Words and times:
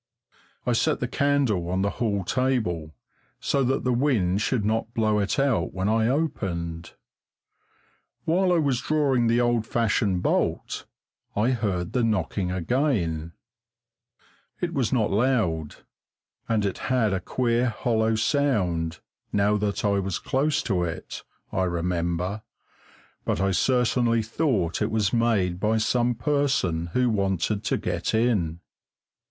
I 0.65 0.73
set 0.73 0.99
the 0.99 1.07
candle 1.07 1.69
on 1.69 1.83
the 1.83 1.91
hall 2.01 2.23
table, 2.23 2.95
so 3.39 3.63
that 3.65 3.83
the 3.83 3.93
wind 3.93 4.41
should 4.41 4.65
not 4.65 4.91
blow 4.95 5.19
it 5.19 5.37
out 5.37 5.75
when 5.75 5.87
I 5.87 6.07
opened. 6.07 6.93
While 8.25 8.51
I 8.51 8.57
was 8.57 8.81
drawing 8.81 9.27
the 9.27 9.39
old 9.39 9.67
fashioned 9.67 10.23
bolt 10.23 10.87
I 11.35 11.51
heard 11.51 11.93
the 11.93 12.03
knocking 12.03 12.49
again. 12.51 13.33
It 14.59 14.73
was 14.73 14.91
not 14.91 15.11
loud, 15.11 15.75
and 16.49 16.65
it 16.65 16.79
had 16.89 17.13
a 17.13 17.19
queer, 17.19 17.69
hollow 17.69 18.15
sound, 18.15 19.01
now 19.31 19.55
that 19.57 19.85
I 19.85 19.99
was 19.99 20.17
close 20.17 20.63
to 20.63 20.81
it, 20.83 21.21
I 21.51 21.65
remember, 21.65 22.41
but 23.23 23.39
I 23.39 23.51
certainly 23.51 24.23
thought 24.23 24.81
it 24.81 24.89
was 24.89 25.13
made 25.13 25.59
by 25.59 25.77
some 25.77 26.15
person 26.15 26.87
who 26.93 27.07
wanted 27.11 27.63
to 27.65 27.77
get 27.77 28.15
in. 28.15 28.61